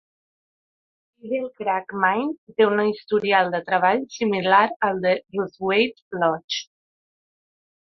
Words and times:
Eagle 1.27 1.49
Crag 1.59 1.93
Mine 2.05 2.55
té 2.61 2.67
un 2.71 2.81
historial 2.87 3.53
de 3.59 3.61
treball 3.71 4.03
similar 4.17 4.65
al 4.91 5.01
de 5.07 5.17
Ruthwaite 5.23 6.23
Lodge. 6.27 6.69